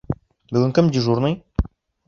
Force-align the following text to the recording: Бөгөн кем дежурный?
Бөгөн 0.57 0.73
кем 0.79 0.89
дежурный? 0.97 1.39